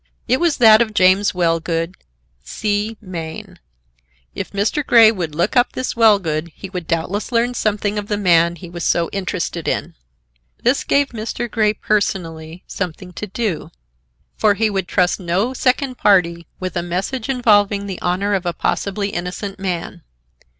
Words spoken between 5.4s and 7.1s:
up this Wellgood he would